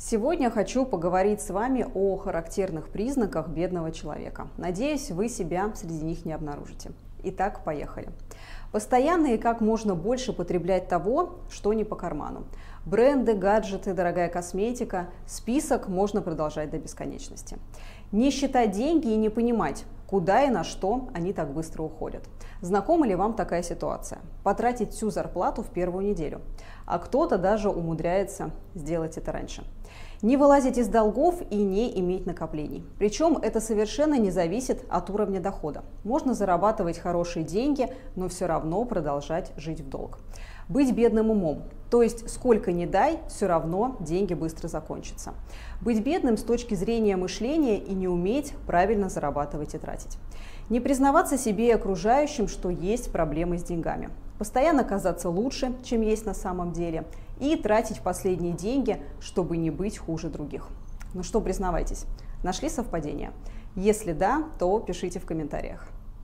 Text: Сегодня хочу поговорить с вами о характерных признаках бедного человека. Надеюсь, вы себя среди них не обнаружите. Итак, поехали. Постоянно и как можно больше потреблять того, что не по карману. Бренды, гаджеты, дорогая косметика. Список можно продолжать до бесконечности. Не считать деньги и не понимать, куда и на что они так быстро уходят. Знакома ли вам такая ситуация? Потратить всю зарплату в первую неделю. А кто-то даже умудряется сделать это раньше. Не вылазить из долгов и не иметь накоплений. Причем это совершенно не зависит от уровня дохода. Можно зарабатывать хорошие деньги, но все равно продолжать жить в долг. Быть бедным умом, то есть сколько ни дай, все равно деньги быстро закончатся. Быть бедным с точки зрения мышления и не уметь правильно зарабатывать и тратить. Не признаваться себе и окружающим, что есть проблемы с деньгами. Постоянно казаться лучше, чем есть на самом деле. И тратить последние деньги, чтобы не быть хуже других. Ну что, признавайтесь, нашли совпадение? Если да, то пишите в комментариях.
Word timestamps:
Сегодня 0.00 0.48
хочу 0.48 0.86
поговорить 0.86 1.40
с 1.40 1.50
вами 1.50 1.84
о 1.92 2.16
характерных 2.18 2.88
признаках 2.88 3.48
бедного 3.48 3.90
человека. 3.90 4.46
Надеюсь, 4.56 5.10
вы 5.10 5.28
себя 5.28 5.72
среди 5.74 6.04
них 6.04 6.24
не 6.24 6.32
обнаружите. 6.32 6.92
Итак, 7.24 7.64
поехали. 7.64 8.08
Постоянно 8.70 9.34
и 9.34 9.38
как 9.38 9.60
можно 9.60 9.96
больше 9.96 10.32
потреблять 10.32 10.86
того, 10.86 11.40
что 11.50 11.72
не 11.72 11.82
по 11.82 11.96
карману. 11.96 12.44
Бренды, 12.86 13.34
гаджеты, 13.34 13.92
дорогая 13.92 14.28
косметика. 14.28 15.08
Список 15.26 15.88
можно 15.88 16.22
продолжать 16.22 16.70
до 16.70 16.78
бесконечности. 16.78 17.58
Не 18.12 18.30
считать 18.30 18.70
деньги 18.70 19.08
и 19.08 19.16
не 19.16 19.30
понимать, 19.30 19.84
куда 20.06 20.44
и 20.44 20.48
на 20.48 20.62
что 20.62 21.08
они 21.12 21.32
так 21.32 21.52
быстро 21.52 21.82
уходят. 21.82 22.22
Знакома 22.60 23.04
ли 23.04 23.16
вам 23.16 23.34
такая 23.34 23.64
ситуация? 23.64 24.20
Потратить 24.44 24.92
всю 24.92 25.10
зарплату 25.10 25.64
в 25.64 25.70
первую 25.70 26.06
неделю. 26.06 26.40
А 26.86 27.00
кто-то 27.00 27.36
даже 27.36 27.68
умудряется 27.68 28.52
сделать 28.76 29.18
это 29.18 29.32
раньше. 29.32 29.64
Не 30.22 30.36
вылазить 30.36 30.78
из 30.78 30.88
долгов 30.88 31.42
и 31.50 31.56
не 31.56 31.98
иметь 32.00 32.26
накоплений. 32.26 32.84
Причем 32.98 33.36
это 33.36 33.60
совершенно 33.60 34.18
не 34.18 34.30
зависит 34.30 34.84
от 34.88 35.10
уровня 35.10 35.40
дохода. 35.40 35.84
Можно 36.04 36.34
зарабатывать 36.34 36.98
хорошие 36.98 37.44
деньги, 37.44 37.88
но 38.16 38.28
все 38.28 38.46
равно 38.46 38.84
продолжать 38.84 39.52
жить 39.56 39.80
в 39.80 39.88
долг. 39.88 40.18
Быть 40.68 40.92
бедным 40.92 41.30
умом, 41.30 41.62
то 41.90 42.02
есть 42.02 42.28
сколько 42.28 42.72
ни 42.72 42.84
дай, 42.84 43.20
все 43.28 43.46
равно 43.46 43.96
деньги 44.00 44.34
быстро 44.34 44.68
закончатся. 44.68 45.32
Быть 45.80 46.04
бедным 46.04 46.36
с 46.36 46.42
точки 46.42 46.74
зрения 46.74 47.16
мышления 47.16 47.78
и 47.78 47.94
не 47.94 48.08
уметь 48.08 48.52
правильно 48.66 49.08
зарабатывать 49.08 49.74
и 49.74 49.78
тратить. 49.78 50.18
Не 50.68 50.80
признаваться 50.80 51.38
себе 51.38 51.68
и 51.68 51.72
окружающим, 51.72 52.46
что 52.46 52.68
есть 52.68 53.10
проблемы 53.10 53.58
с 53.58 53.62
деньгами. 53.62 54.10
Постоянно 54.38 54.84
казаться 54.84 55.30
лучше, 55.30 55.72
чем 55.82 56.02
есть 56.02 56.26
на 56.26 56.34
самом 56.34 56.72
деле. 56.72 57.04
И 57.40 57.56
тратить 57.56 58.00
последние 58.00 58.52
деньги, 58.52 59.02
чтобы 59.20 59.56
не 59.56 59.70
быть 59.70 59.98
хуже 59.98 60.28
других. 60.28 60.68
Ну 61.14 61.22
что, 61.22 61.40
признавайтесь, 61.40 62.04
нашли 62.42 62.68
совпадение? 62.68 63.32
Если 63.76 64.12
да, 64.12 64.44
то 64.58 64.80
пишите 64.80 65.20
в 65.20 65.26
комментариях. 65.26 65.88